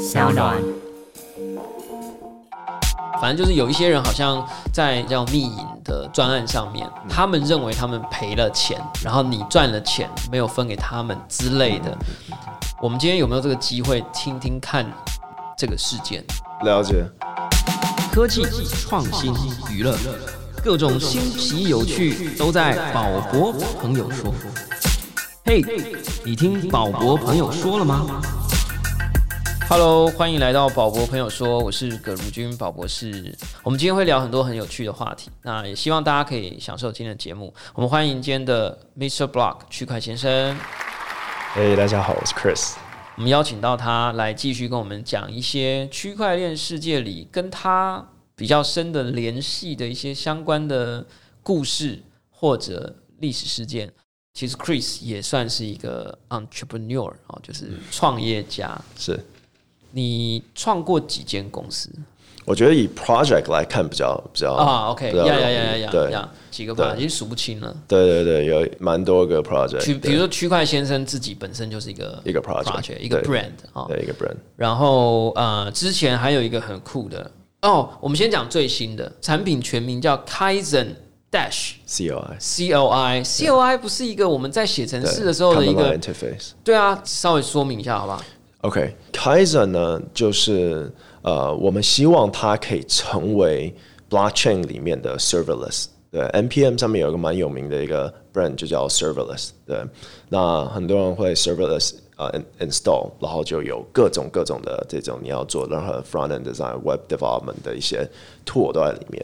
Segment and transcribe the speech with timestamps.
[0.00, 0.56] 小暖。
[3.20, 4.42] 反正就是有一些人好像
[4.72, 11.94] 在叫密营的专案上面，他们认为他们赔了钱，然后你赚了钱没有分给他们之类的。
[12.80, 14.90] 我们今天有没有这个机会听听看
[15.54, 16.24] 这个事件？
[16.64, 17.04] 了解。
[18.10, 19.34] 科技、创新、
[19.70, 19.94] 娱乐，
[20.64, 24.32] 各种新奇有趣都在宝博朋友说。
[25.44, 25.62] 嘿，
[26.24, 28.06] 你听宝博朋友说了吗
[29.70, 33.32] ？Hello，欢迎来到宝博朋友说，我是葛如君宝博士。
[33.62, 37.54] 我们今天会聊很多很有趣的话题，那也希望大家可以享受今天的节目。
[37.72, 39.28] 我们欢迎今天的 Mr.
[39.28, 40.58] Block 区块先生。
[41.54, 42.74] 嘿，大家好，我是 Chris。
[43.16, 51.06] 我们邀请到他来继续跟我们讲一些区块链世界里跟他比较深的联系的一些相关的
[51.44, 53.88] 故事或者历史事件。
[54.32, 58.80] 其实 Chris 也算是一个 entrepreneur 哦，就是创业家。
[58.96, 59.18] 是
[59.92, 61.90] 你创过几间公司？
[62.46, 67.76] 我觉得以 project 来看比较比较啊，OK，呀呀呀呀呀，对呀，几个吧，已经数不清了。
[67.86, 69.80] 对对对，有蛮多个 project。
[69.80, 74.34] 区，比如说区块先生自己本身就是一个一个 project，一个 brand 啊，对一个 brand。
[74.56, 77.30] 然后呃，之前还有一个很酷的
[77.62, 80.88] 哦，我们先讲最新的产品，全名叫 Kaizen
[81.30, 86.52] Dash C O I C O I C O I 不是一个我们在写程式的时候的一个 interface。
[86.64, 88.20] 对啊，稍微说明一下好不好
[88.62, 90.92] ？OK，Kaizen 呢就是。
[91.22, 93.74] 呃，我们希望它可以成为
[94.08, 95.84] blockchain 里面的 serverless。
[96.10, 99.50] 对，npm 上面有一个蛮有名的一个 brand 就叫 serverless。
[99.66, 99.84] 对，
[100.30, 108.08] 那很多人会 serverless 呃 install，然后就有各种各种的这种你要做任何 front end design、web development 的一些
[108.46, 109.22] tool 都在里面。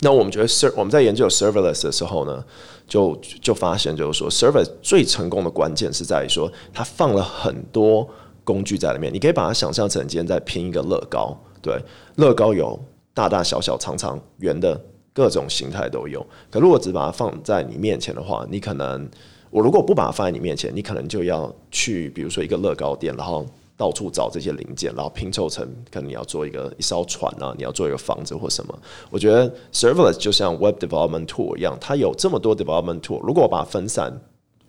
[0.00, 2.44] 那我们觉得 ser 我们在研究 serverless 的时候呢，
[2.88, 8.10] 就就发现就是说 Server 最成功的关键是在于说它放了很多。
[8.46, 11.36] 工具在里面，你可以把它想象成今天在拼一个乐高。
[11.60, 11.76] 对，
[12.14, 12.78] 乐高有
[13.12, 14.80] 大大小小、长长、圆的
[15.12, 16.24] 各种形态都有。
[16.48, 19.08] 可如果只把它放在你面前的话，你可能
[19.50, 23.44] 我如果不把它放在你面前，你可能就要去，比如说一个乐高店，然后
[23.76, 28.78] 到处找这些零件，然后拼凑成可能你要做一个一艘船啊，你要做一个房子或什么。
[29.10, 33.20] 我觉得 serverless 就像 web development tool 一样，它有这么多 development tool。
[33.26, 34.20] 如果我把它分散，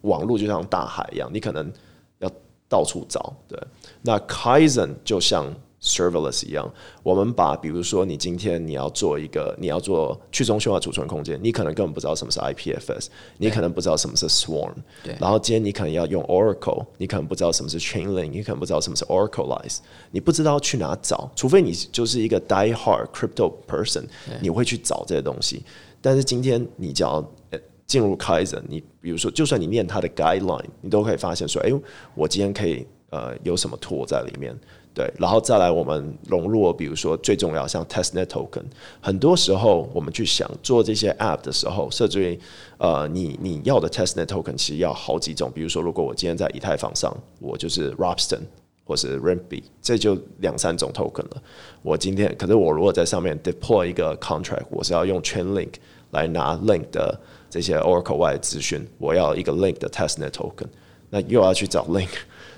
[0.01, 1.71] 网络就像大海一样，你可能。
[2.69, 3.59] 到处找，对。
[4.01, 6.71] 那 Kaizen 就像 serverless 一样，
[7.03, 13.07] 我们把比如说你今天你要做一个，你要做去中心化储存空间，你可能根本不知道什么是 IPFS，
[13.37, 14.73] 你可能不知道什么是 Swarm，
[15.03, 15.15] 对。
[15.19, 19.77] 然后今天你可能要用 Oracle，你可能不知道什么是 Chainlink，你可能不知道什么是 Oracleize，
[20.11, 24.03] 你不知道去哪找，除非你就是一个 die hard crypto person，
[24.41, 25.63] 你会去找这些东西。
[26.01, 27.23] 但是今天你只要
[27.87, 31.71] 进入 Kaizen，你比如说，就算你念它的 guideline，你都可以发现说，哎，
[32.13, 34.53] 我今天可以呃有什么 tool 在里面，
[34.93, 38.63] 对，然后再来我们融入，比如说最重要像 testnet token，
[38.99, 42.37] 很多时候我们去想做这些 app 的时候，甚至于
[42.77, 48.41] 呃你你要的 testnet token 其实要好几种，比如说如果我今天在以太坊上，我就是 Robson
[48.83, 51.41] 或是 Ramp，这就两三种 token 了。
[51.81, 55.73] 我今天可是我如果在上面 deploy 一个 contract，我是要用 Chainlink
[56.17, 57.19] 来拿 link 的。
[57.49, 60.67] 这些 Oracle 外的资讯，我要一个 link 的 testnet token，
[61.09, 62.09] 那又要去找 link，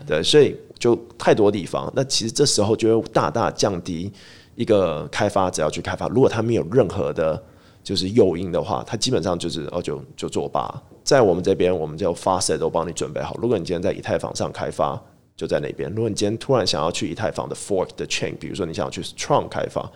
[0.07, 1.93] 对，所以就太多地方。
[1.95, 4.11] 那其实这时候就会大大降低
[4.55, 6.07] 一个开发者要去开发。
[6.07, 7.39] 如果他没有任何的，
[7.83, 10.81] 就是诱因的话，他基本上就是哦，就就作罢。
[11.03, 13.37] 在我们这边，我们就发 set 都帮你准备好。
[13.39, 14.99] 如果你今天在以太坊上开发，
[15.37, 19.87] 就在那边；如果你今天突然想要去以太坊的 fork 的 chain，比如说你想要去 Tron 开发。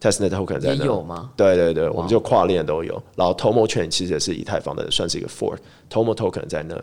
[0.00, 1.30] Testnet token 在那有吗？
[1.36, 3.02] 对对对，我们就跨链都有。
[3.16, 6.78] 然后 Tomo Chain 其实也是以太坊的，算是一个 fork，Tomo token 在那。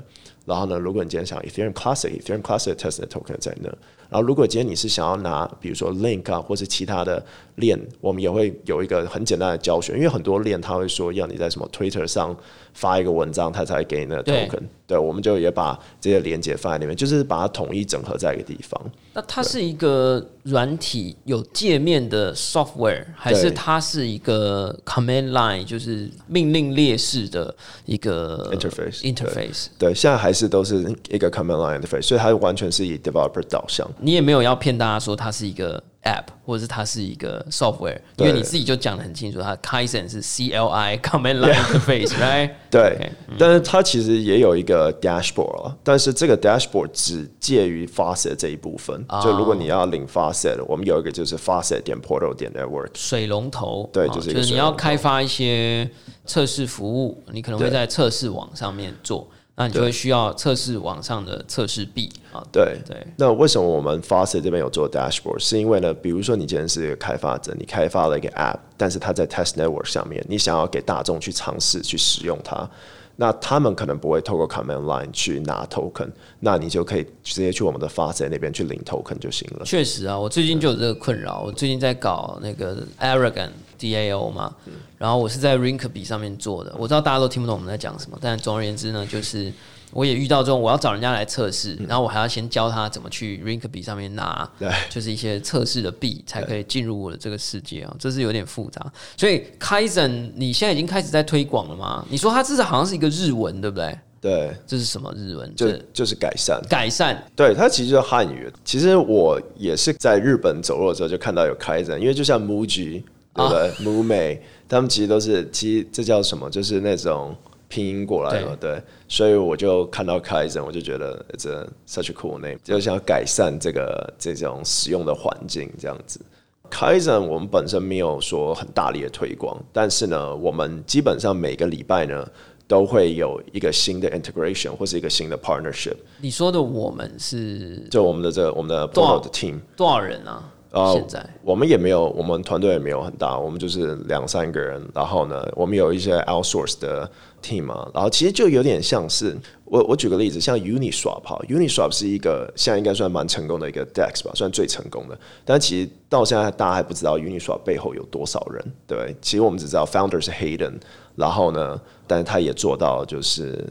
[0.46, 3.70] 然后呢，如果你今天想 Ethereum Classic，Ethereum Classic Testnet token 在那。
[4.14, 7.24] 然后如果今天你是想要拿，比如说 Link 啊，或是其他的
[7.56, 9.94] 链，我们也会有一个很简单的教学。
[9.94, 12.36] 因为很多链他会说要你在什么 Twitter 上
[12.74, 14.62] 发一个文章，他才给你那个 token。
[14.86, 18.80] 对，我们就也把这些连接放在里面，就是把它统一整合在一个地方。
[19.14, 27.56] 那它是一个软体有界面的 software，还是它是一个 command line，就是命令列式的
[27.86, 33.90] 一个 interface？interface 对，现在还是都是一个 command line interface，所以它完全是以 developer 导向。
[34.04, 35.82] 你也没有要骗大家说它是一个。
[36.06, 42.50] app 或者是它是一个 software，因为你自己就讲的很清楚，它 Kaizen 是 C L I command line interface，right？
[42.70, 43.10] 对，
[43.40, 49.06] 但是它其实也有一个 dashboard 啊，但是这个 dashboard 只介于 faucet 这一部分。
[49.24, 55.90] 就如果你要领 faucet，我们有一个就是 faucet 点 portal 点 network 水龙头，对，就是就是你要开发一些
[56.26, 59.26] 测试服务，你可能会在测试网上面做。
[59.56, 62.44] 那你就会需要测试网上的测试币啊。
[62.52, 65.40] 对对，那为什么我们 Faucet 这边有做 dashboard？
[65.40, 72.70] 是因为呢，比如说你今天是一个开发者，你开发了一个 app，但是它在 test network 上面，你想要给大众去尝试去使用它。
[73.16, 76.10] 那他们可能不会透过 command line 去拿 token，
[76.40, 79.64] 那你就可以直接去我们的发 t 那边去领 token 就行了。
[79.64, 81.44] 确实啊，我最近就有这个困扰。
[81.46, 83.50] 我最近在搞那个 Aragon
[83.84, 84.56] DAO 嘛，
[84.98, 86.74] 然后我是在 Rinkeby 上面做的。
[86.78, 89.52] 我知道大家都听不懂我们在讲什么，但总而言之呢，就是。
[89.96, 94.50] 我也遇到这种，我要找人家来测试，然后我还要先教他怎么去 Rinkeby 上面拿，
[94.90, 98.92] 就是一些测试的币，才可以进入我的这个世界啊，这是有点复杂。
[99.16, 102.04] 所以 Kaizen 你现在已经开始在推广了吗？
[102.10, 103.96] 你说它至少好像是一个日文，对不对？
[104.20, 105.56] 对，这是什么日文？
[105.56, 107.24] 就就是改善，改善。
[107.36, 108.52] 对，它其实就是汉语。
[108.66, 113.04] 其实我也是在日本走路的时候就看到有 Kaizen，因为就像 Muji
[113.34, 116.50] 对不对？Mume 他们其实都是，其实这叫什么？
[116.50, 117.36] 就是那种。
[117.70, 126.22] 拼音过来了，对，所以我就看到 Kaizen，我就觉得这 such a cool name，就想要改善这个这种使用的环境这样子。
[126.70, 132.24] Kaizen 我们本身没有说很大力的推广，但是呢，我们基本上每个礼拜呢
[132.68, 135.96] 都会有一个新的 integration 或是一个新的 partnership。
[136.22, 140.48] 你说的我们是就我们的这个我们的 Portal 的 team 多少人啊？
[140.74, 144.82] 呃，现在我们也没有，我们团队也没有很大，我们就是两三个人。
[144.92, 147.08] 然后呢，我们有一些 outsource 的
[147.44, 147.88] team 啊。
[147.94, 155.16] 然后其实就有点像是，我我举个例子，像 Uniswap 哈，Uniswap 是一个现在应该算蛮成功的一个 DEX 吧，算最成功的。
[155.46, 159.16] 但其实到现在大家还不知道 Uniswap 背后有多少人，对？
[159.22, 160.74] 其实我们只知道 founder 是 Hayden，
[161.16, 163.64] 然后呢，但是他也做到就是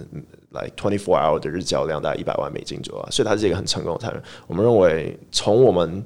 [0.50, 4.22] 来 twenty four hour 的日交量大概一百万美金左右，所以他是一个很成功的团队。
[4.46, 6.04] 我们认为从我们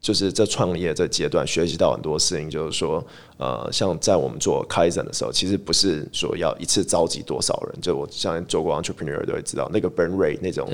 [0.00, 3.04] 就是在创业这阶段学习到很多事情，就是说，
[3.36, 10.68] 呃，像在我们做开展的时候，其实不是说要一次召集多少人，就我像做过 entrepreneur 都会知道，那个 burn rate 那种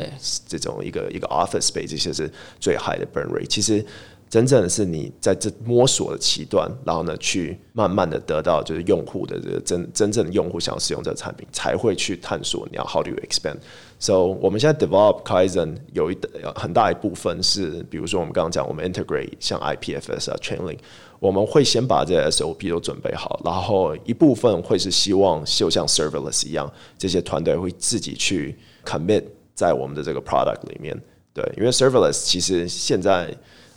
[0.46, 2.30] 这种一个一个 office space 这些是
[2.60, 3.84] 最 high 的 burn rate，其实。
[4.34, 13.58] 真正的是你在这摸索的期段，然后呢，去慢慢的得到就是用户的这个真真正的用户想要使用这个产品，才会去探索你要 how do you expand。
[14.00, 16.18] So 我们现在 develop Kaizen 有一
[16.56, 20.78] 很大一部分是，比如说我们刚刚讲我们 integrate 像 IPFS 啊 Chainlink，
[21.20, 29.22] 我们会先把这 SOP 都准备好，然后一部分会是希望就像 serverless 一样，这些团队会自己去 commit
[29.54, 31.00] 在我们的这个 product 里面。
[31.32, 33.32] 对，因为 serverless 其实现在。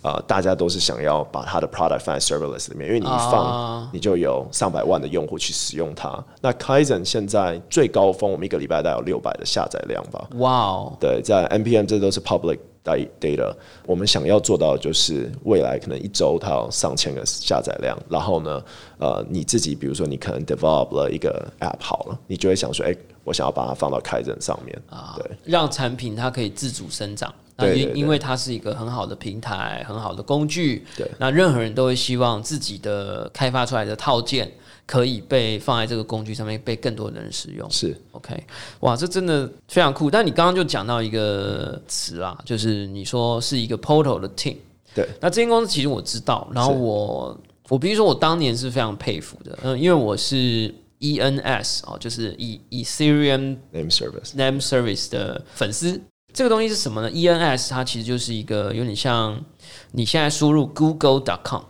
[0.08, 6.24] 啊，大家都是想要把他的 product 放在 serverless 里面，因为你一放，你就有上百万的用户去使用它。
[6.40, 10.26] 那 Kaizen 现在最高峰，我们一个礼拜大概有六百的下载量吧。
[10.36, 10.98] 哇哦！
[10.98, 13.54] 对，在 npm 这都是 public data。
[13.86, 18.64] 我们想要做到的就是未来可能一周它有上千个下载量，然后呢，
[18.98, 22.96] 呃，你自己比如说你可能 develop 了一个 app 好了，你就会想说，哎，
[23.26, 27.34] 我想要把它放到 Kaizen 上面啊，对，让产品它可以自主生长。
[27.58, 30.86] 那因因为它是一个很好的平台，很好的工具。
[30.96, 34.52] 对，那任何人都会希望自己的开发出来的套件
[34.86, 37.70] 可以被放在这个工具上面，被更多的人使用。
[37.72, 38.42] 是 OK，
[38.82, 40.10] 哇，这真的非常酷。
[40.10, 44.58] 但你刚刚就讲到一个词啦，就是你说是一个 Portal 的 team。
[44.94, 47.38] 对，那这间公司其实我知道，然后我
[47.70, 56.00] 我比如说我当年是非常佩服的，嗯，因为我是 ENS 哦，就是以 Ethereum Name Service Name Service 的粉丝。
[56.34, 59.44] 这个东西是什么呢？ENS 它其实就是一个有点像
[59.92, 61.64] 你现在输入 Google.com，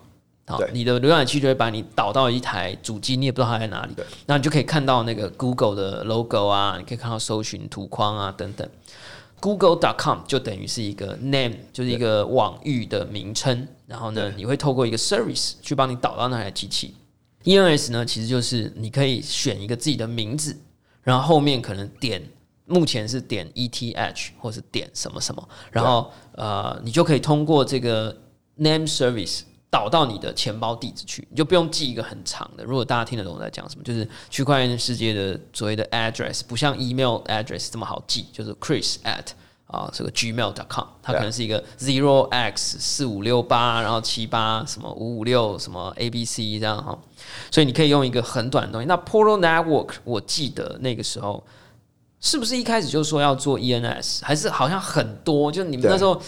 [0.45, 3.93] 好，你的浏览器就会把你导到一台主机，你也不知道它在哪里，
[4.25, 8.67] 那你就可以看到那个 Google 的 logo 啊，你可以看到搜寻图框啊等等。
[9.39, 16.95] Google.com 就等于是一个 name，就是一个网域的名称，然后呢，你会透过一个 service 去帮你导到那台机器。
[17.43, 20.57] ENS 呢，其实就是你可以选一个自己的名字，
[21.03, 22.21] 然后后面可能点。
[22.69, 28.13] 目前是点 ETH 或是点什么什么，然后呃，你就可以通过这个
[28.57, 32.65] name service 导到你的钱包地址去，你就不用记一个很长的。
[32.65, 39.27] 如果大家听得懂我在讲什么，就是区块链世界的所谓的 address，不像 email address 这么好记，就是 Chris at
[39.67, 46.99] 啊这个 gmail.com，它可能是一个 zero x 四五六八，然后七八什么五五六什么 abc 这样哈，
[47.49, 48.87] 所以你可以用一个很短的东西。
[48.87, 51.41] 那 Portal Network 我记得那个时候。
[52.19, 55.51] 是不是一开始就说要做 ENS，还是好像很多？
[55.51, 56.21] 就你们那时候，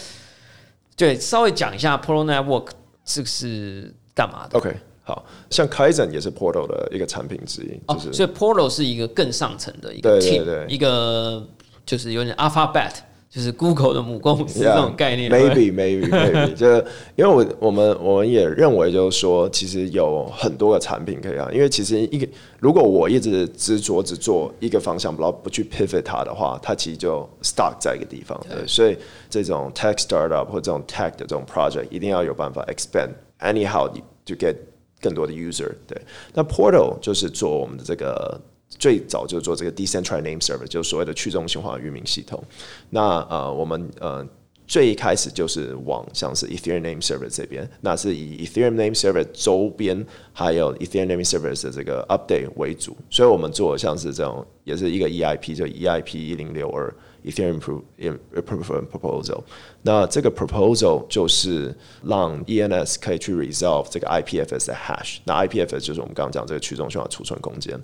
[0.96, 2.68] 对，稍微讲一下 Portal Network
[3.04, 11.46] 这是干嘛的？OK，好像 Kaizen 也是 Portal 的一个产品之一，就是，所以 Portal 是一个更上层的一个 team，一个
[11.84, 12.92] 就是有点 Alphabet
[13.30, 15.30] 就是 Google 的母公司这种概念。
[15.30, 16.66] Maybe, maybe, maybe，就
[17.14, 21.48] 因为我我们我们也认为，就是说，其实有很多个产品可以啊。
[21.52, 22.26] 因为其实一个，
[22.58, 28.36] 如果我一直执着只做一个方向，然后不去 pivot 它的话，它其实就 stuck 在一个地方。
[28.48, 28.96] 对，所以
[29.28, 33.88] 这种 tech startup 或这种 tech 的这种 project 一定要有办法 expand anyhow
[34.26, 34.56] to get
[35.00, 35.70] 更多的 user。
[35.86, 35.96] 对，
[36.34, 38.40] 那 Portal 就是做我们的这个。
[38.80, 42.42] 最早就做这个 decentralized name server，就是所谓的去中心化域名系统。
[42.88, 44.26] 那呃，我们呃
[44.66, 55.66] 最一开始就是往像是 Ethereum name server 这边，那是以 Ethereum name server 周边还有 Ethereum name server 的这个 update 为主，所以我们做像是这种也是一个 EIP，就
[55.66, 56.92] EIP 一零六二
[57.24, 57.82] Ethereum pro
[58.90, 59.40] proposal，。
[59.82, 65.18] 那这个 proposal 就是让 ENS 可以去 resolve 这个 IPFS 的 hash。
[65.24, 67.78] 那 IPFS 就是我们刚刚讲这个去中心化储存空间。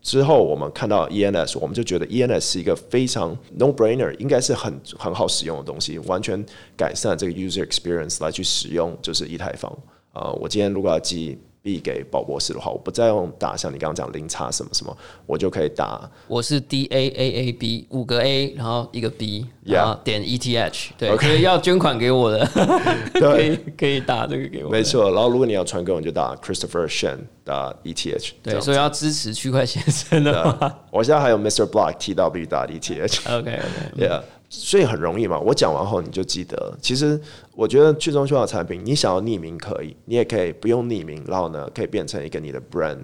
[0.00, 6.44] 之后我们看到 ENS，我们就觉得 ENS 是一个非常 no brainer，应该是很很好使用的东西，完全
[6.76, 9.70] 改善这个 user experience 来去使用就是以太坊。
[10.12, 14.96] 啊、我今天如果要寄币给宝博士的话，我不再用打像你刚刚讲零差什么什么，
[15.26, 22.46] 我就可以打我是 D A A A B 五个 A，然后一个 B，然后点 E T H，对所以要捐款给我的，
[23.20, 24.70] 可以可以打这个给我。
[24.70, 25.10] 没，错。
[25.10, 31.64] 然后如果你要传给我，你就打 Christopher Shen 打 ETH 对，所以要支持区块先生的话我现在还有 Mr.
[31.68, 33.38] Block TW 打 ETH。
[33.38, 33.60] ，OK
[33.96, 35.38] OK，Yeah，所以很容易嘛。
[35.38, 36.76] 我讲完后你就记得。
[36.80, 37.20] 其实
[37.54, 42.98] 我觉得去中心化产品，你想要匿名可以，你也可以不用匿名，然后呢可以变成一个你的 brand。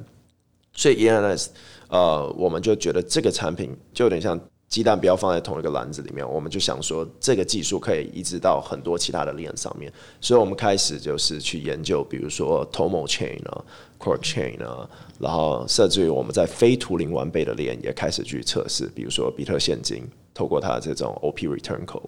[0.72, 1.46] 所以 ENS，
[1.88, 13.64] 呃，我们就觉得这个产品就有点像鸡蛋不要放在同一个篮子里面，我们就想说这个技术可以移植到很多其他的链上面，所以我们开始就是去研究，比如说 Tomo Chain 啊、
[14.00, 20.02] Quark Chain 啊，然后甚至于我们在非图灵完备的链也开始去测试，比如说比特现金，
[20.34, 22.02] 透过它这种 OP Return Code。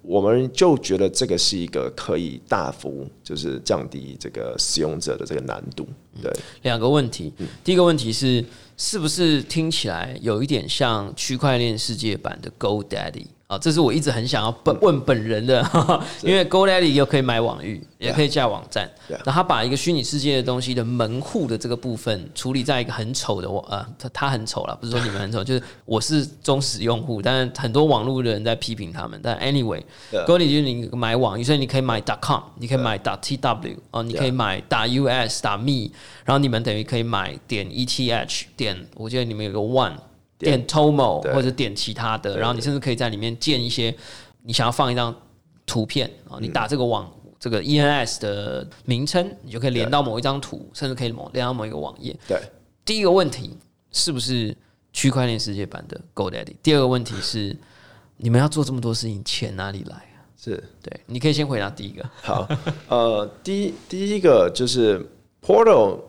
[0.00, 5.86] 我们就觉得这个是一个可以大幅就是降低这个使用者的这个难度，
[6.22, 6.32] 对，
[6.62, 7.30] 两个问题，
[7.62, 8.42] 第一个问题是，
[8.78, 13.58] 是不是听起来有一点像区块链世界版的 GoDaddy 啊？
[13.58, 18.88] 这是我一直很想要本问本人的， 哈哈因为 GoDaddy 又可以买网域，也可以架网站
[19.24, 35.90] 那他把一个虚拟世界的东西的门户的这个部分处理在一个很丑的网，呃，他他很丑了，不是说你们很丑， 就是我是忠实用户，但是很多网络的人在批评他们，但 anyway，GoDaddy 就是你买网域，所以你可以买 .com，你可以买 .tw 哦，你可以买 .us 打、.me，
[36.24, 39.94] 然后你们等于可以买点 ETH 点，我记得你们有个 One
[40.38, 43.94] 点 Tomo 对或者点其他的，然后你甚至可以在里面建一些
[44.42, 45.14] 你想要放一张
[45.66, 47.10] 图片啊，你打这个网。
[47.40, 52.12] 这个 ENS 的名称，你就可以连到某一张图，甚至可以某连到某一个网页。
[52.26, 52.36] 对，
[52.84, 53.56] 第一个问题
[53.92, 54.56] 是不是
[54.92, 56.56] 区块链世界版的 GoDaddy？
[56.64, 57.56] 第二个问题是，
[58.16, 60.26] 你们要做这么多事情，钱哪里来啊？
[60.36, 60.60] 是。
[60.82, 62.04] 对，你可以先回答第一个。
[62.22, 62.48] 好，
[62.88, 64.98] 呃，第一第一个就是
[65.40, 66.00] Portal，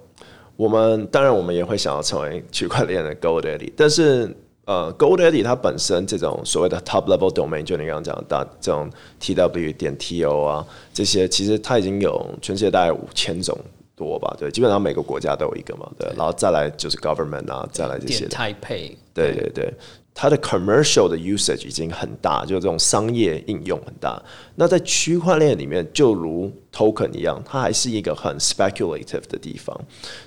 [0.60, 4.30] 我们当然我们也会想要成为区块链的 GoDaddy，但是
[4.66, 8.89] 呃，GoDaddy 它本身这种所谓的 Top Level Domain，就你刚刚讲的大这种
[9.22, 13.58] TW 点 TO 啊，这些其实它已经有全世界大概五千种
[13.96, 18.28] 多吧，对，基本上每个国家都有一个嘛，对，然后再来就是 Government 啊，再来这些。
[18.28, 18.36] 点的。
[18.36, 19.74] 泰配，对对对，
[20.22, 24.22] 它的 commercial 的 usage 已经很大，就这种商业应用很大。
[24.56, 29.74] 那在区块链里面，就如 token 一样，它还是一个很 speculative 的地方。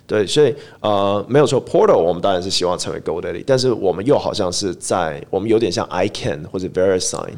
[0.07, 7.35] 对，所以呃，没有错，Portal 我们当然是希望成为 GoDaddy，但是我们又好像是在我们有点像 ICANN 或者 VeriSign，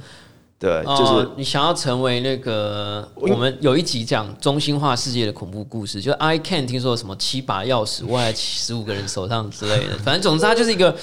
[0.61, 10.97] 对，就是、哦你想要成为那个，我们有一集讲中心化世界的恐怖故事，就 I can 听说什么七把钥匙握在十五个人手上之类的，反正总之它就是一个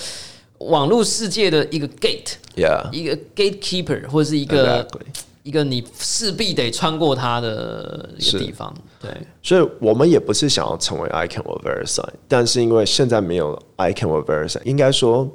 [0.69, 2.91] 网络世界的一个 gate，yeah。
[2.91, 5.01] 一个 gatekeeper 或者是一个 Exactly
[5.43, 9.09] 一个你势必得穿过它的一是个地方，对。
[9.41, 15.27] 所以我们也不是想要成为 ICANN 或 VeriSign，但是因为现在没有 ICANN 或 VeriSign，应该说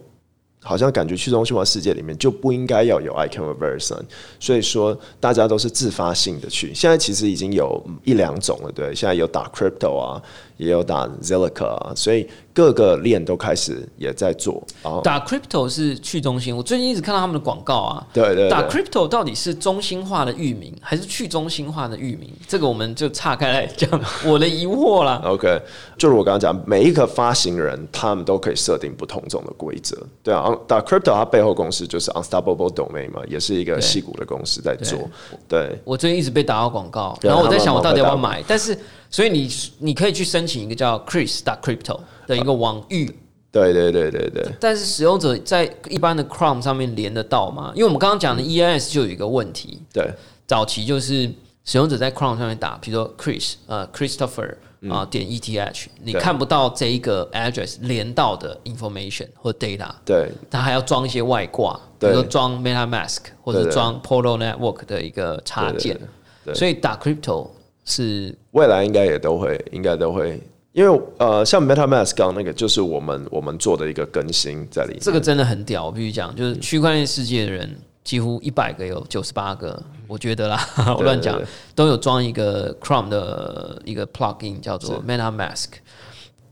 [0.62, 4.02] 好像感觉去中心化世界里面就不应该要有 ICANN 或 VeriSign，
[4.38, 6.72] 所以说大家都是自发性的去。
[6.72, 10.22] 现在其实已经有一两种了，对，现在有打 Crypto 啊，
[10.56, 14.62] 也有打 Zilliqa 啊，所以各个链都开始也在做。
[14.82, 18.06] 然后打 crypto 是去中心，我最近一直看到他们的广告啊。
[18.12, 22.32] 对对打 crypto 到底是中心化的域名还是去中心化的域名？
[22.46, 23.88] 这个我们就岔开来讲
[24.24, 25.20] 我的疑惑啦。
[25.26, 25.60] OK，
[25.98, 29.96] 就是我刚刚讲，每一个发行人他们都可以设定不同种的规则。
[30.22, 34.98] 对啊，打 Crypto 它背后公司就是 Unstoppable Domain 嘛，也是一个对戏骨的公司在做。
[35.48, 38.76] 对我最近一直被打到广告，然后我在想我到底要不要买，但是
[39.10, 39.48] 所以你
[39.78, 43.14] 你可以去申请一个叫 Chris 打 crypto 的一个网域。
[43.52, 44.52] 对对对对对。
[44.60, 47.72] 但是使用者在一般的 Chrome 上面连得到吗？
[47.74, 50.12] 因为我们刚刚讲的 EIS 就有一个问题，对。
[50.46, 51.30] 早期就是
[51.64, 54.54] 使用者在 Chrome 上面打，比如说 Chris 呃 Christopher
[54.90, 60.30] 啊、点 ETH，你看不到这一个 address 连到的 information 或 data，对。
[60.50, 66.54] 它还要装一些外挂，比如说装 MetaMask 或者装 Polo Network 的一个插对件，对对。
[66.54, 67.48] 所以打 crypto
[67.86, 68.36] 是。
[68.50, 70.38] 未来应该也都会，应该都会，
[70.72, 74.98] 因为呃，像 MetaMask 刚刚那个，就是我们我们做的一个更新在里面。
[75.00, 77.74] 这个真的很屌，我必须讲，就是区块链世界的人
[78.04, 80.60] 几乎一百个有九十八个，我觉得啦，
[80.96, 81.40] 我乱讲
[81.74, 85.68] 都有装一个 Chrome 的一个 plugin 叫做 MetaMask。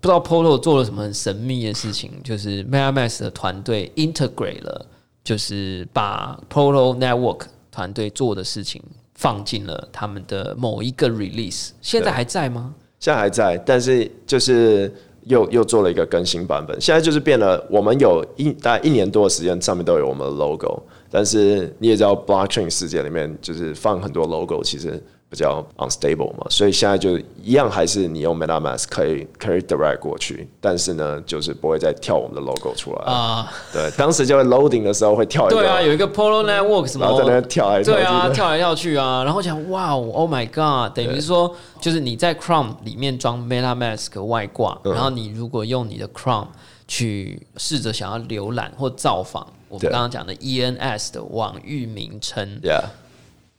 [0.00, 4.86] 不知道 Polo 做了什么很神秘的事情，就是 MetaMask 的团队 integrate 了，
[5.24, 8.82] 就是把 Polo Network 团队做的事情
[9.14, 12.74] 放进了他们的某一个 release，现在还在吗？
[13.00, 14.92] 现在还在，但是就是
[15.24, 16.80] 又又做了一个更新版本。
[16.80, 20.82] 现在就是变了，我们有一大概一年多的时间，上面都有我们的 logo。
[21.10, 33.12] 但是你也知道，blockchain 世界里面就是放很多 logo，其实比较 unstable 嘛，所以现在就一样，还是你用 MetaMask 可以可以 direct 过去，但是呢，就是不会再跳我们的 logo 出来。
[33.12, 44.92] 啊、对，当时就会 loading 的时候会跳一个，对啊，有一个 Polo Network 什么，然后在那跳来跳去对啊，跳来跳去啊，然后讲哇哦，Oh my God，等于说，就是你在 Chrome 里面装 MetaMask 外挂，嗯。
[44.92, 46.46] 然后你如果用你的 Chrome
[46.86, 52.84] 去试着想要浏览或造访我们刚刚讲的 ENS 的网域名称，，Yeah，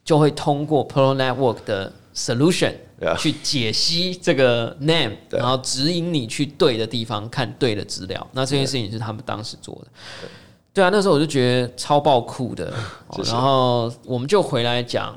[0.06, 2.74] 就会通过 Polo Network 的 solution
[3.18, 8.26] 去解析这个 name，对然后指引你去对的地方看对的资料。
[8.32, 9.88] 那这件事情是他们当时做的。
[10.74, 12.72] 对啊，那时候我就觉得超爆酷的。
[13.26, 15.16] 然后我们就回来讲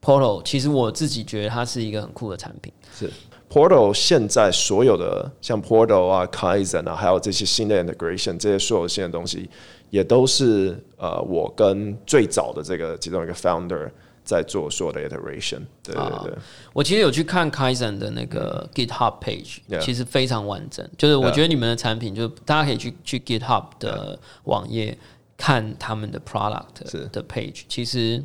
[0.00, 2.72] Polo，其实我自己觉得它是一个很酷的产品。
[2.96, 3.10] 是
[3.50, 9.48] Portal 现在所有的像 Portal 啊、Kaizen 啊，还有这些新的 integration，这些所有新的东西，
[9.90, 13.88] 也都是呃我跟最早的这个其中一个 founder
[14.24, 15.60] 在做所有的 iteration。
[15.82, 16.32] 对对啊对，
[16.72, 20.88] 我其实有去看 Kaizen 的那个 GitHub page，、嗯其实非常完整。
[20.96, 24.96] 就是我觉得你们的产品，就大家可以去去 GitHub 的网页
[25.36, 27.64] 看他们的 product 的 page。
[27.68, 28.24] 其实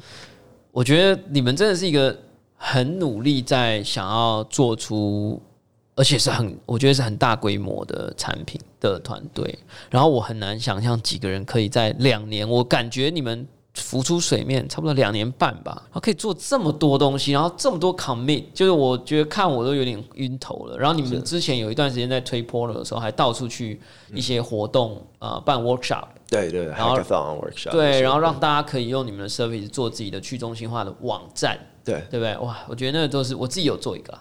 [0.71, 2.17] 我觉得你们真的是一个
[2.55, 5.41] 很努力在想要做出，
[5.95, 9.59] 而且是很我觉得是很大规模的产品的团队。
[9.89, 13.45] 然后我很难想象几个人可以在两年，我感觉你们。
[13.79, 20.77] 浮出水面差不多两年半吧，然后可以做这么多东西，然后这么多 commit，就是我觉得看我都有点晕头了。
[20.77, 23.79] 然后你们之前有一段时间在推 Polo 的时候，还到处去
[24.13, 32.37] 一些活动呃办 workshop，对对然后 workshop，对，然后让大家可以用你们的 service 做自己的去中心化的网站，对对不对？
[32.37, 34.13] 哇，我觉得那个都是我自己有做一个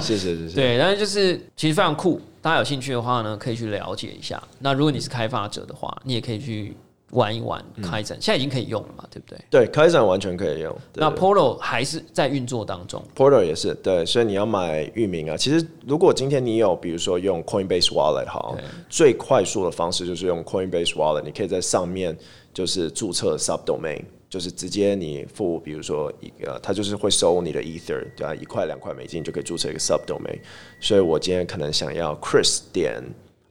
[0.00, 0.54] 谢谢谢谢。
[0.54, 4.42] 对，但是就是其实非常酷，大家有兴趣的话呢，可以去了解一下。
[4.60, 6.76] 那如果你是开发者的话，你也可以去
[7.10, 9.38] 玩一玩开展，现在已经可以用了嘛，对不对？
[9.50, 10.76] 对，开展完全可以用。
[10.94, 15.36] 那 Polo 还是在运作当中，Portal 也是对，所以你要买域名啊。
[15.36, 18.56] 其实如果今天你有，比如说用 Coinbase Wallet 好，
[18.88, 22.16] 最快速的方式就是用 Coinbase Wallet，你可以在上面
[22.54, 30.38] 就是注册 subdomain，就是直接你付，比如说一个，它就是会收你的 Ether，对吧、一块两块美金就可以注册一个 subdomain。
[30.80, 33.02] 所以我今天可能想要 Chris 点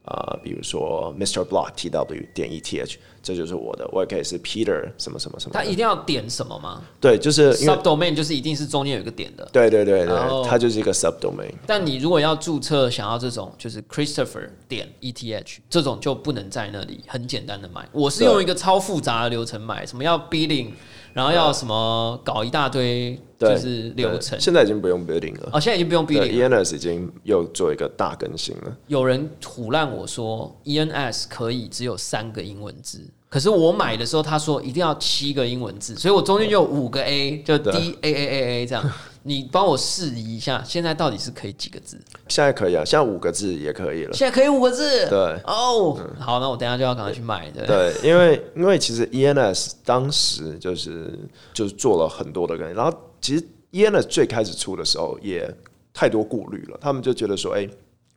[0.02, 1.44] 啊、比如说 Mr.
[1.46, 3.88] Block TW 点 ETH，这就是我的。
[3.92, 5.62] 我也可以是 Peter 什么什么什么他。
[5.62, 9.48] 一定要点什么吗对，就是因为？Subdomain 就是一定是中间有一个点的。
[9.52, 11.52] 对对对对它就是一个 subdomain。
[11.66, 17.88] 但你如果要注册，想要这种就是 Christopher 点 ETH 这种就不能在那里很简单的买。
[17.92, 20.70] 我是用一个超复杂的流程买，什么要 bidding，
[21.12, 24.38] 然后要什么搞一大堆就是流程。
[24.40, 25.50] 现在已经不用 bidding 了。
[25.52, 26.62] 哦，现在已经不用对 bidding 了。
[26.62, 28.76] ，ENS 已经又做一个大更新了。
[28.86, 38.92] 有人唬烂我说 ENS 可以只有三个英文字，可是我买的时候他说一定要七个英文字，所以我中间就有五个 A，就 D A A A A 这样。
[39.22, 41.98] 你帮我示意一下，现在到底是可以几个字？
[42.28, 44.12] 现在可以啊，现在五个字也可以了。
[44.12, 45.08] 现在可以五个字。
[45.08, 47.66] 对哦，好，那我等一下就要赶快去买的。
[47.66, 51.18] 对，因为因为其实 ENS 当时就是
[51.52, 55.52] 就是做了很多的更新，然后其实 ENS 最开始出的时候也
[55.92, 57.68] 太多顾虑了，他们就觉得说，哎、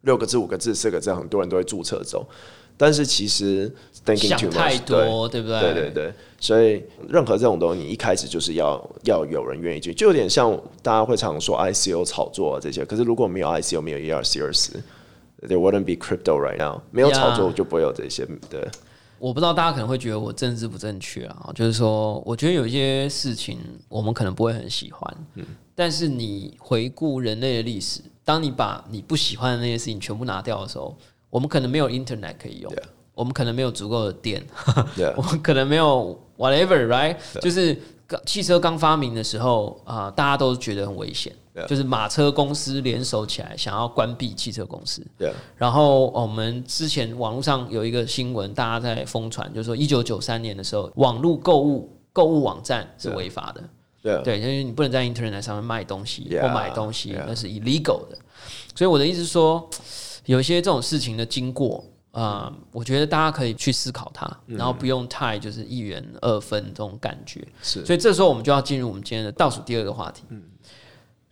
[0.02, 2.26] 六个字、五个字、四个字，很多人都会注册走，
[2.78, 3.74] 但是其实
[4.06, 5.60] thinking 想 too 太多，对不对？
[5.60, 12.84] 对对对，所以任何这种东西，你一开始就是要要有人愿意去，就有点像大家会常说 ICO 炒作啊这些。
[12.84, 14.72] 可是如果没有 ICO，没有 ERC 二十
[15.42, 16.82] ，there wouldn't be crypto right now。
[16.92, 18.28] 没有炒作就不会有这些。
[18.50, 18.68] 对，
[19.20, 30.96] 我不知道大家可能会觉得我政治不正确啊，就是说，我觉得有一些事情我们可能不会很喜欢，嗯但是你回顾人类的历史，当你把你不喜欢的那些事情全部拿掉的时候，
[31.34, 32.72] 我们可能没有 Internet 可以用
[33.16, 34.46] 我们可能没有足够的电
[35.18, 37.16] 我们可能没有 whatever，right？
[37.42, 37.76] 就是
[38.24, 41.34] 汽车刚发明的时候啊、大家都觉得很危险
[41.68, 45.04] 就是马车公司联手起来想要关闭汽车公司。
[45.58, 53.64] 然后我们之前网络上有一个新闻，大家在疯传，就是说一九九三年的时候，网络购物购物网站是违法的。
[54.04, 57.24] 对啊，对，就是你不能在 Internet 上面卖东西 Yeah, 或买东西 yeah.
[57.26, 58.18] 那是 illegal 的。
[58.76, 59.70] 所以我的意思是说，
[60.26, 67.46] 有一些这种事情的经过啊、呃我觉得大家可以去思考它，嗯然后不用太就是一元二分这种感觉。
[67.62, 70.24] 是所以这时候我们就要进入我们今天的倒数第二个话题。
[70.30, 70.42] 嗯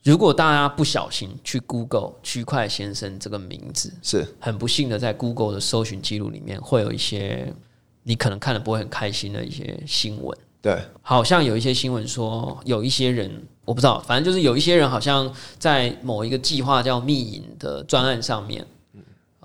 [0.04, 7.54] 如果大家不小心去 Google 区块先生这个名字，是很不幸的在 Google 的搜寻记录里面会有一些
[8.02, 10.36] 你可能看了不会很开心的一些新闻。
[10.60, 13.32] 对好像有一些新闻说，有一些人
[13.64, 18.66] 我不知道，反正就是有一些人好像在某一个计划叫密隐的专案上面，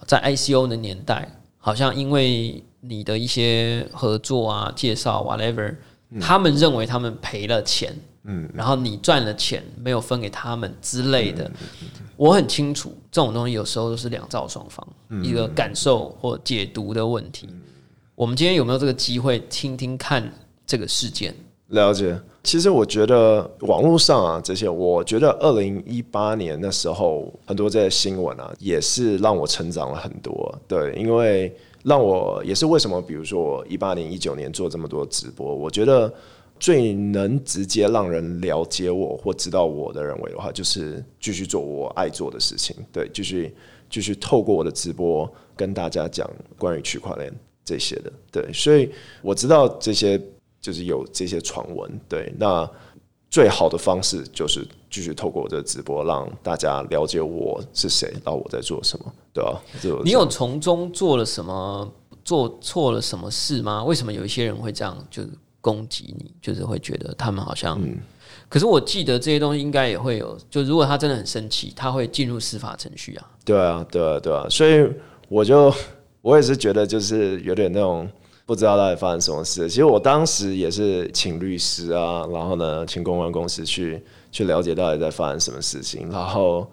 [0.07, 1.29] 在 ICO 的年代，
[1.59, 5.75] 好像因为你的一些合作啊、介绍 whatever，、
[6.21, 11.51] 他们认为他们赔了钱，嗯，然后你赚了钱没有分给他们之类的。
[12.17, 14.87] 我很清楚，这种东西有时候都是两造双方，
[15.23, 17.49] 一个感受或解读的问题。
[18.15, 20.33] 我们今天有没有这个机会听听看
[20.67, 21.35] 这个事件？
[21.69, 22.19] 了解。
[22.47, 30.57] 其实我觉得网络上啊这些，我觉得二零一八年那时候很多这些新闻啊，也是让我成长了很多。
[30.69, 36.11] 对，因为让我也是为什么，比如说我一八年、一九年做这么多直播，我觉得
[36.61, 42.77] 最能直接让人了解我或知道我的认为的话，就是继续做我爱做的事情。
[42.93, 43.53] 对，继续
[43.91, 48.13] 继续透过我的直播跟大家讲关于区块链这些的。
[48.31, 48.89] 对，所以
[49.21, 50.17] 我知道这些
[50.67, 51.89] 就是有这些传闻。
[52.09, 52.69] 对，那
[53.31, 61.89] 最好的方式就是继续透过我的直播，让大家了解我是谁，然后我在做什么，对吧、就你有从中做了什么，
[62.25, 63.85] 做错了什么事吗？
[63.85, 65.29] 为什么有一些人会这样，就是
[65.61, 67.81] 攻击你，就是会觉得他们好像？
[67.81, 67.97] 嗯
[68.49, 73.31] 可是我记得这些东西应该也会有，就如果他真的很生气，他会进入司法程序啊。
[73.45, 74.89] 对啊，对啊，对啊，所以
[75.29, 75.73] 我就
[76.23, 78.09] 我也是觉得就是有点那种
[78.47, 79.69] 不知道到底发生什么事。
[79.69, 86.67] 其实我当时也是请律师啊，然后呢，请公关公司去去了解到底在发生什么事情，然后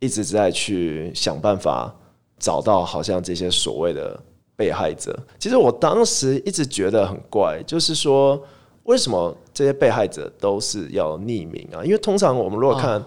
[0.00, 1.94] 一直在去想办法
[2.38, 4.20] 找到好像这些所谓的
[4.56, 5.18] 被害者。
[5.38, 8.42] 其实我当时一直觉得很怪，就是说
[8.82, 11.80] 为什么这些被害者都是要匿名啊？
[11.84, 13.02] 因为通常我们如果看。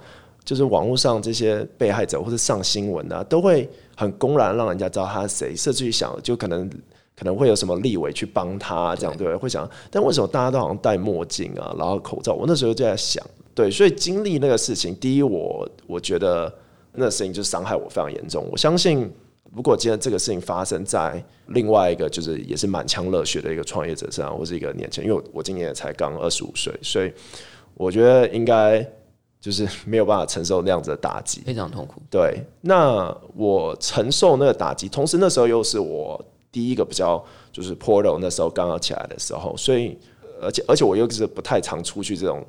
[0.46, 6.70] 就是网络上这些被害者或者上新闻啊，都会很公然让人家知道他是谁，甚至于想就可能
[7.16, 9.36] 可能会有什么立委去帮他这样对不对？
[9.36, 12.34] 会想，但为什么大家都好像戴墨镜啊，然后口罩？
[12.34, 13.24] 我那时候就在想，
[13.54, 16.54] 对，所以经历那个事情，第一，我我觉得
[16.94, 18.48] 那个事情就伤害我非常严重。
[18.52, 19.12] 我相信，
[19.54, 27.12] 如果今天这个事情发生在另外一个就是也是满腔热血的一个创业者身上，或是一个年轻人，因为我我今年也才刚二十五岁，所以
[27.76, 28.86] 我觉得应该。
[29.44, 32.02] 就是没有办法承受那样子的打击，非常痛苦。
[32.10, 36.18] 对，那我承受那个打击，同时那时候又是我
[36.54, 39.98] 第一个比较就是 Portal 那时候刚刚起来的时候，所以
[40.42, 42.46] 而且而且我又是不太常出去这种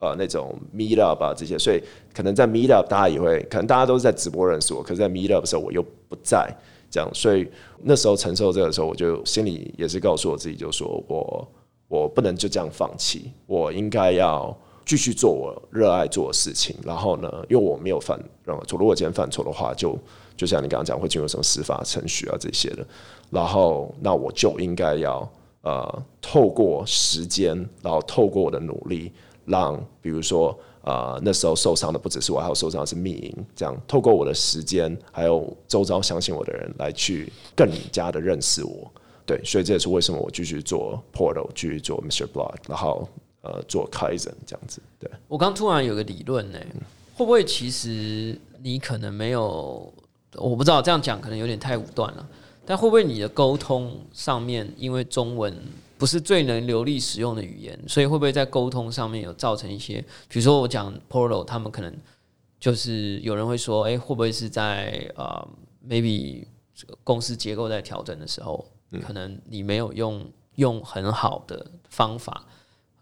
[0.00, 1.82] 呃那种 Meet Up 啊这些，所以
[2.12, 6.52] 可能在 Meet Up 大家也会，可能大家都是在直播认识我，可是在 Meet Up 的时候我又不在，
[6.90, 7.48] 这样，所以
[7.82, 11.48] 那时候承受这个时候，我就心里也是告诉我自己，就说我
[11.88, 14.54] 我不能就这样放弃，我应该要。
[14.88, 19.98] 继续做我热爱做的事情，然后呢，因为我没有犯任何错，如果今天犯错的话，就
[20.36, 22.86] 就像你刚刚讲，会进入什么司法程序啊这些的，
[23.30, 25.28] 然后那我就应该要
[25.62, 29.12] 呃透过时间，然后透过我的努力，
[29.44, 38.90] 让比如说呃那时候受伤的不只是我，还有受伤的是密营，这样透过我的时间，还有周遭相信我的人来去更加的认识我，
[39.24, 42.26] 对，所以这也是为什么我继续做 Portal，继续做 Mr.
[42.26, 43.08] Blog，然后。
[43.42, 46.58] 呃，做 Kaizen 这样子，对我刚突然有个理论呢、
[47.14, 49.88] 会不会其实你可能没有，
[50.34, 52.28] 我不知道这样讲可能有点太武断了，
[52.66, 55.56] 但会不会你的沟通上面，因为中文
[55.96, 61.94] 不是最能流利使用的语言，所以会不会在沟通上面有造成一些，比如说我讲 Polo，他们可能
[62.58, 65.48] 就是有人会说，哎、会不会是在呃
[65.88, 66.44] maybe
[67.04, 68.66] 公司结构在调整的时候，
[69.00, 70.26] 可能你没有用
[70.56, 72.44] 用很好的方法。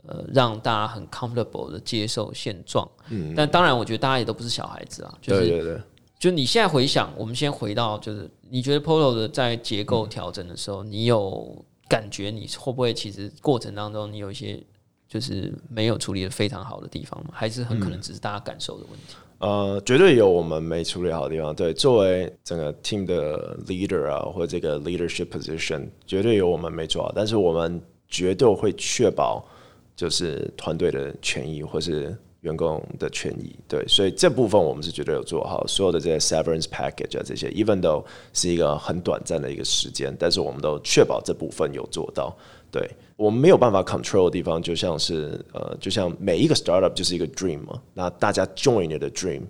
[0.07, 5.83] 呃，让大家很 comfortable 的接受现状，嗯，但当然，我觉得大家也都不是小孩子啊，就是
[6.25, 14.59] 就你现在回想，我们先回到，就是你觉得 Polo 的在结构调整的时候，你有感觉你会不会其实过程当中你有一些
[15.07, 17.31] 就是没有处理的非常好的地方吗？
[17.31, 19.17] 还是很可能只是大家感受的问题？
[19.41, 21.55] 呃，绝对有我们没处理好的地方。
[21.55, 27.13] 对，作为整个 team 的 leader 啊，或这个 leadership position，绝对有我们没做好。
[27.15, 29.47] 但是我们绝对会确保，
[29.95, 33.55] 就是团队的权益或是员工的权益。
[33.67, 35.67] 对，所以这部分我们是绝对有做好。
[35.67, 42.37] 所有的这些 severance package 啊，这些，even though 是一个很短暂的一个时间，但是我们都确保这部分有做到。
[42.71, 47.81] 对我们没有办法 control 的地方，就像是呃，就像每一个 startup 就是一个 dream 嘛。
[47.95, 49.43] 那大家 join 你的 dream，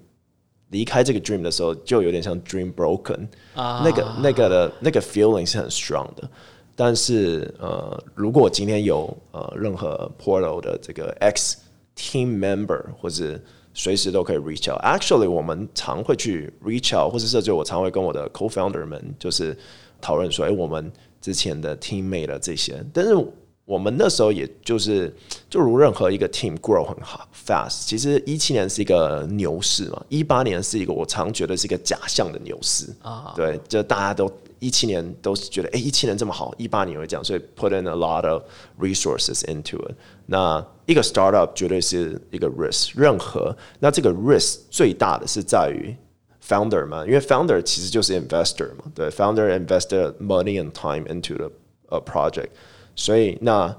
[0.68, 6.28] 离开这个 dream 的时候，就有点像 dream broken 啊，那个那个的那个 feeling 是很 strong 的。
[6.76, 11.58] 但是呃，如果今天有呃任何 portal 的这个 X
[11.96, 13.40] team member 或者
[13.72, 14.80] 随时都可以 reach out。
[14.82, 19.56] Actually，我们常会去 reach out，或者这就我常会跟我的 co-founder 们就是
[20.00, 20.92] 讨论说，哎，我们。
[21.24, 23.16] 之前的 teammate 的这些，但是
[23.64, 25.10] 我们那时候也就是
[25.48, 27.86] 就如任何一个 team grow 很好 fast。
[27.86, 33.32] 其实一七年是一个牛市嘛，一八年是一个我常觉得是一个假象的牛市啊。
[33.34, 34.30] 对，就大家都
[34.63, 38.43] 一七年都是觉得，哎，一七年这么好，一八年会这样，所以 put in a lot of
[38.79, 39.95] resources into it。
[40.25, 45.95] 那一个 startup 绝对是一个 risk，任何那这个 risk 最大的是在于。
[46.41, 51.51] founder 嘛，因为 founder 其实就是 investor 嘛，对，founder invested money and time into the
[51.89, 52.49] a project，
[52.95, 53.77] 所以那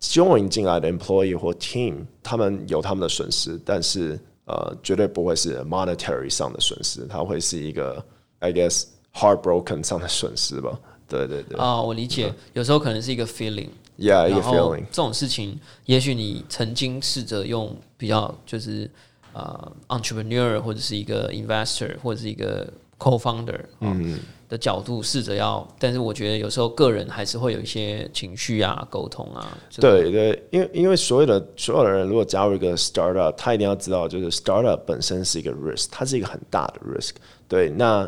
[0.00, 8.00] join 进来的 employee 或 team，他们有他们的损失，但是呃，绝对不会是 monetary 上的损失，它会是一个
[8.38, 10.77] I guess Heartbroken 上的损失吧。
[11.07, 11.57] 对对对。
[11.59, 13.69] 啊，我理解，有时候可能是一个 feeling。
[13.97, 14.85] Yeah，一个 feeling。
[14.91, 18.89] 这种事情，也许你曾经试着用比较就是。
[19.35, 29.57] 呃，entrepreneur 或者是一个 investor 或者是一个 co-founder 嗯的角度试着要，但是我觉得有时候个人还是会有一些情绪啊、沟通啊。
[29.77, 37.13] 对对，因为因为所有的所有的人如果加入一个 startup，他一定要知道，就是 startup 本身是一个 risk，它是一个很大的 risk。
[37.47, 38.07] 对，那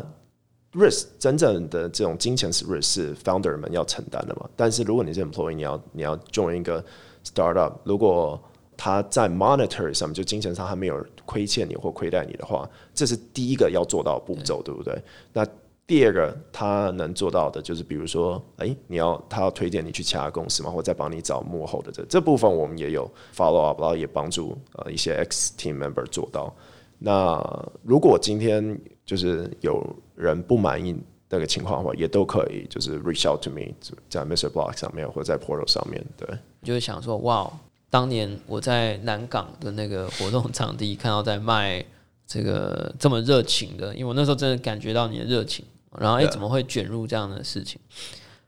[0.76, 4.48] risk 真正的这种金钱是 risk 是 founder 们要承担的嘛？
[4.54, 6.84] 但是如果你是 employee，你要你要 join 一个
[7.24, 8.40] startup，如果
[8.76, 15.02] 他在 monitor 上面，就金钱上还没有亏欠你或亏待你的话，这是第一个要做到步骤，对不对？
[15.32, 15.46] 那
[15.86, 26.54] 第二个他能做到的，就是比如说，哎，你要他要推荐你去其他公司嘛，或再帮你找幕后的这这部分，我们也有 follow up，然后也帮助呃一些 X team member 做到。
[26.98, 27.40] 那
[27.82, 29.82] 如果今天就是有
[30.14, 30.94] 人不满意
[31.30, 33.72] 那个情况的话，也都可以就是 reach out to me，
[34.10, 36.28] 在 Mr Block 上面或者在 Portal 上面对。
[36.62, 37.50] 就是想说，哇。
[37.88, 41.82] 当年我在南港的那个活动场地看到在卖
[42.26, 45.64] 这个这么热情的，因为我那时候真的感觉到你的热情，
[45.96, 47.80] 然后哎怎么会卷入这样的事情？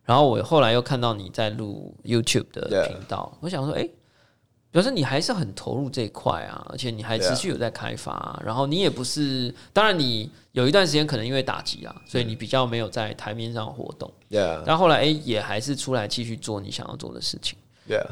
[0.05, 3.89] 然后我后来又看到你在录 YouTube 的频道，我想说哎，
[4.71, 14.13] 表示你还是很投入这一块啊，而且你还持续有在开发，然后你也不是，当然你有一段时间可能因为打击啊，所以你比较没有在台面上活动，
[14.67, 18.07] 但后来哎也还是出来继续做你想要做的事情，Yeah。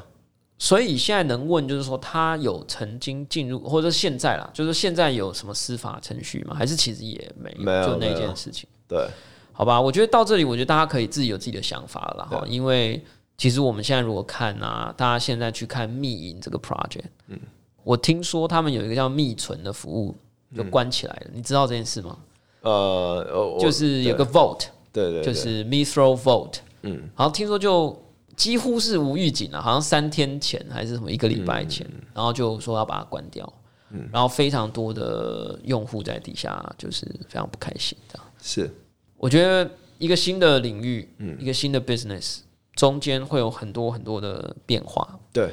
[0.59, 6.57] 所以现在能问，就是说他有曾经进入，或者现在啦，就是现在有什么司法程序吗？
[6.57, 8.67] 还是其实也没有就那件事情？
[8.89, 9.07] 对，
[9.53, 12.43] 好吧，我觉得到这里，我觉得大家可以自己有自己的想法了哈。
[12.49, 13.05] 因为
[13.37, 17.39] 其实我们现在如果看啊，大家现在去看密银这个 project，嗯，
[17.85, 20.15] 我听说他们有一个叫密存的服务
[20.55, 22.19] 就关起来了，你知道这件事吗？
[22.63, 28.03] 呃，就是有个 vote，对对，就是 m i t h r o vote，嗯，好像听说就。
[28.37, 33.51] 几乎是无预警啊，好像三天前还是什么一个礼拜前，然后就说要把它关掉，
[33.89, 34.07] 嗯。
[34.13, 38.27] 然后非常多的用户在底下就是非常不开心，这样。
[38.43, 38.71] 是。
[39.17, 41.35] 我觉得一个新的领域，嗯。
[41.41, 42.41] 一个新的 business
[42.77, 45.19] 中间会有很多很多的变化。
[45.33, 45.53] 对，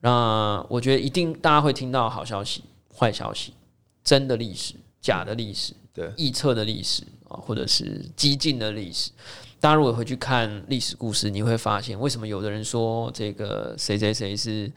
[0.00, 3.54] 那我觉得一定大家会听到好消息、坏消息、
[4.04, 9.10] 真的历史、假的历史、对臆测的历史啊，或者是激进的历史。
[9.58, 14.70] 大家如果回去看历史故事，你会发现为什么有的人说这个谁谁谁是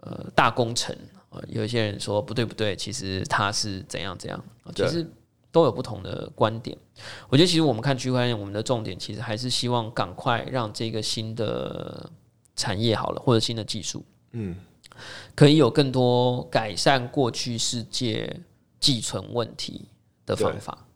[0.00, 0.96] 呃大功臣
[1.30, 1.40] 啊？
[1.48, 4.72] 有一些人说不对不对，其实他是怎样怎样啊？
[4.74, 5.08] 其实
[5.50, 6.76] 都有不同的观点。
[7.28, 12.10] 我觉得其实我们看区块链，我们的重点其实还是希望赶快让这个新的
[12.56, 14.56] 产业好了，或者新的技术，嗯，
[15.34, 18.40] 可以有更多改善过去世界
[18.78, 19.86] 寄存问题
[20.26, 20.86] 的方法。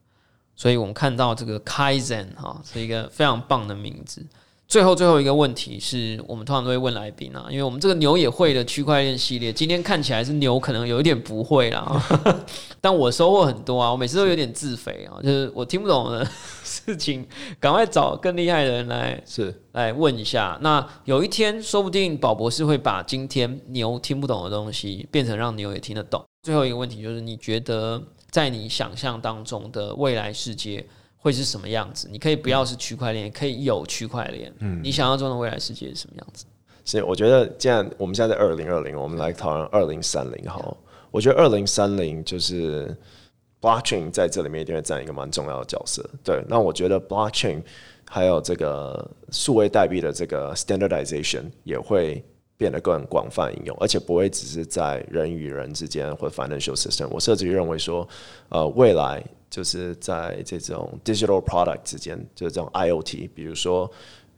[0.54, 4.24] 所以我们看到这个 Kaizen 哈是一个非常棒的名字。
[4.72, 12.02] 最后最后一个问题是我们通常都会问来宾啊，因为我们这个牛也会的区块链系列，今天看起来是牛可能有一点不会啦，
[12.80, 16.26] 但我收获很多啊，我每次都有点自肥啊，就是我听不懂的
[16.64, 17.26] 事情，
[17.60, 20.56] 赶快找更厉害的人来是来问一下。
[20.62, 26.24] 那有一天说不定宝博士会把今天牛听不懂的东西变成让牛也听得懂。
[26.42, 28.02] 最后一个问题就是你觉得？
[28.30, 30.82] 在你想象当中的未来世界
[31.22, 32.08] 会是什么样子？
[32.10, 34.52] 你可以不要是区块链，可以有区块链。
[34.58, 36.44] 嗯，你想象中的未来世界是什么样子？
[36.84, 40.76] 所以我觉得，既然我们现在在二零二零，我们来讨论二零三零好。
[41.12, 42.92] 我觉得二零三零就是
[43.60, 46.04] blockchain 在这里面一定会占一个蛮重要的角色。
[46.24, 47.62] 对，那我觉得 blockchain
[48.10, 52.24] 还有这个数位代币的这个 standardization 也会
[52.56, 57.06] 变得更广泛应用，而且不会只是在人与人之间或 financial system。
[57.10, 58.08] 我甚至于认为说，
[58.48, 63.88] 呃，未来就是在这种 digital product 之间，就是这种 IOT，比如说。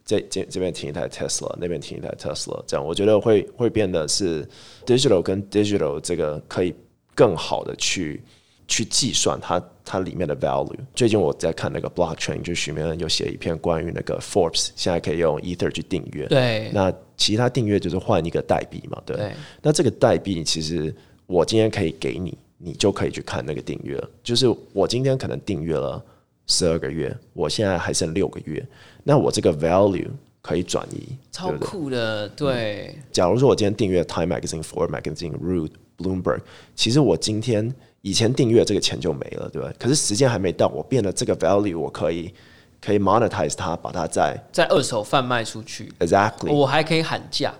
[0.07, 4.47] 这这这边停一台 Tesla，那边停一台 Tesla，这样我觉得会会变得是
[4.85, 6.75] digital 跟 digital 这个可以
[7.15, 8.23] 更好的去
[8.69, 10.77] 去计算它它里面的 value。
[10.95, 16.27] 最近我在看那个 blockchain，就许明恩有写一篇关于那个 Forbes 现在可以用 Ether 去订阅。
[16.27, 16.71] 对。
[16.75, 19.03] 那其他订阅就是换一个代币嘛？
[19.07, 19.33] 对。
[19.63, 24.03] 那这个代币其实我今天可以给你，你就可以去看那个订阅。
[24.23, 26.03] 就是我今天可能订阅了
[26.47, 28.67] 十二个月，我现在还剩六个月。
[29.03, 30.09] 那我这个 value
[30.41, 32.29] 可以转移，超酷的。
[32.31, 36.41] 对，假如说我今天订阅 Time Magazine、For Magazine、Root、Bloomberg，
[36.75, 39.73] 其实我今天以前订阅这个钱就没了，对吧？
[39.79, 42.33] 可是时间还没到，我变得这个 value 我可以
[42.81, 45.93] 可以 monetize 它，把它在在二手贩卖出去。
[46.01, 47.55] Exactly，我还可以喊价，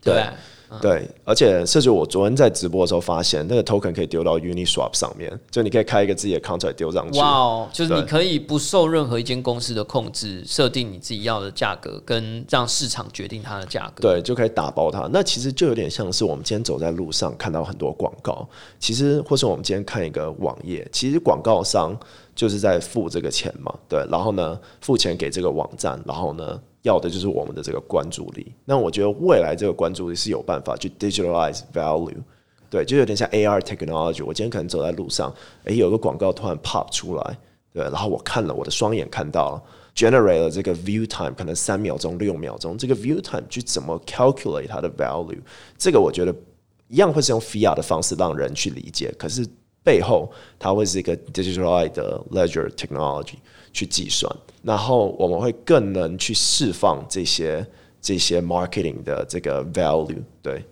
[0.00, 0.24] 对。
[0.80, 7.18] 对，而且甚至我昨天在直播的时候发现，那个 token 可以丢到 Uniswap 上面，就你可以开一个自己的 contract 丢上去。
[7.18, 14.02] 哇哦，就是你可以不受任何一间公司的控制，设定你自己要的价格，跟让市场决定它的价格。
[14.02, 15.08] 对，就可以打包它。
[15.12, 21.98] 那其实就有点像是我们今天走在路上看到很多广告，其实或是我们今天看一个网页，其实广告商
[22.34, 26.60] 就是在付这个钱嘛，对，然后呢付钱给这个网站，然后呢。
[26.84, 28.52] 要的就是我们的这个关注力。
[28.64, 32.16] 那我觉得未来这个关注力是有办法去 digitalize value，
[32.70, 34.24] 对，就有点像 AR technology。
[34.24, 37.38] 我今天可能走在路上，诶，有个广告突然 pop 出来，
[37.72, 39.62] 对，然后我看了，我的双眼看到了
[39.96, 45.40] ，generate 了这个 view time，可能三秒钟、六秒钟，这个 view time 去怎么 calculate 它的 value？
[45.78, 46.34] 这个我觉得
[46.88, 49.46] 一样会是用 fiat 的方式让人去理解，可是
[49.82, 51.92] 背后它会是一个 digitalized
[52.30, 53.36] ledger technology。
[53.74, 57.66] 去计算，然后我们会更能去释放这些
[58.00, 60.64] 这些 marketing 的这个 value，对，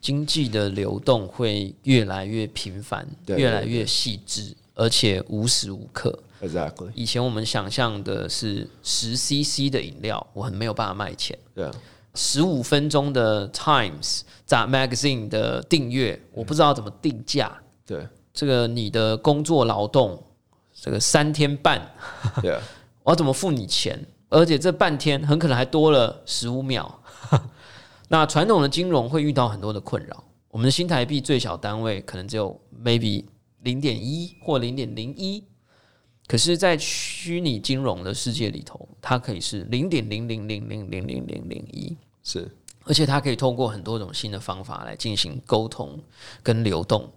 [0.00, 6.18] 经济的流动会越来越频繁，越来越细致，而且无时无刻。
[6.42, 11.38] Exactly，以前我们想象的是十 CC 的饮料，我很没有办法卖钱。
[11.54, 11.70] 对，
[12.14, 17.56] 十五分钟的 Times 杂 magazine 的订阅，我不知道怎么定价。
[17.86, 20.20] 对，这个你的工作劳动。
[20.86, 21.82] 这个三天半，
[22.40, 22.62] 对啊，
[23.02, 24.00] 我要怎么付你钱？
[24.28, 27.02] 而且这半天很可能还多了十五秒。
[28.06, 30.22] 那传统的金融会遇到很多的困扰。
[30.48, 33.24] 我们的新台币最小单位可能只有 maybe
[33.64, 35.42] 零点一或零点零一，
[36.28, 42.48] 可是，在虚拟金融的世界里头，它可以是零点零零零零零零零零一，是，
[42.84, 45.98] 而且它可以通过很多种新的方法来进行沟通
[46.44, 47.10] 跟流动。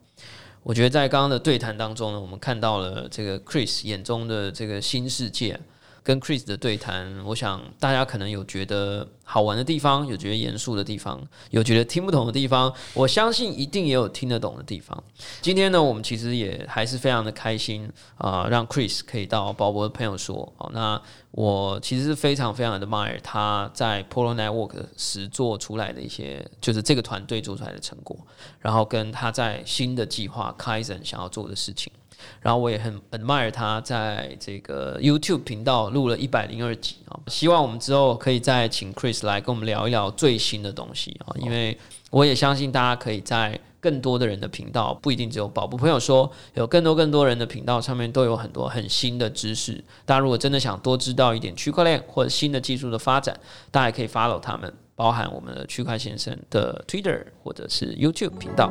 [0.63, 5.60] 我觉得在刚刚的对谈当中呢，我们看到了这个 Chris 眼中的这个新世界。
[6.04, 12.74] 跟 Chris 的对谈，我想大家可能有觉得好玩的地方，有觉得严肃的地方，有觉得听不懂的地方。
[12.94, 15.04] 我相信一定也有听得懂的地方。
[15.42, 21.00] 今天呢，我们其实也还是非常的开心啊，让 Chris 可以到宝博的朋友说，哦，那
[21.32, 28.18] 我其实是非常非常的 admire 他在 Polo Network 时做出来的一些，就是这个团队做出来的成果，
[28.60, 31.92] 然后跟他在新的计划 Kaizen 想要做的事情。
[32.41, 41.78] 然后我也很 admire 他在这个 YouTube 频道录了一百零二集啊，希望我们之后可以再请 Chris 来跟我们聊一聊最新的东西啊，因为
[42.12, 49.82] 我也相信大家可以在更多的人的频道，不一定只有宝宝朋友说，有更多更多人的频道上面都有很多很新的知识。
[50.06, 53.39] 大家如果真的想多知道一点区块链或者新的技术的发展，
[53.72, 58.69] 大家也可以 follow 他们，包含我们的区块先生的 Twitter 或者是 YouTube 频道。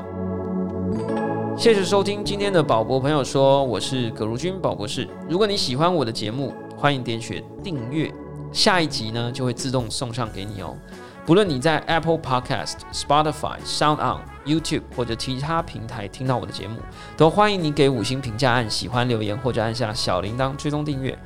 [1.59, 5.09] 谢谢收听今天的宝博朋友说，我是葛如君宝博士。
[5.29, 8.15] 如果你喜欢我的节目，欢迎点选订阅，
[8.53, 10.77] 下一集呢就会自动送上给你哦。
[11.27, 16.79] 不论你在 Apple Podcast、Spotify、Sound On、YouTube 或者其他平台听到我的节目，
[17.17, 21.19] 都欢迎你给五星评价、按喜欢留言或者按下小铃铛追踪订阅。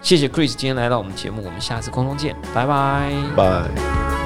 [0.00, 4.25] 谢谢 Chris 今天来到我们节目，我们下次空中见，拜拜，拜。